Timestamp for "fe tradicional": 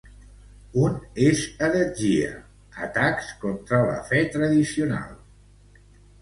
4.09-5.15